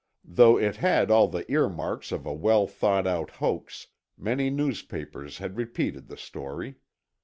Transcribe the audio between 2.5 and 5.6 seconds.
thought out hoax, many newspapers had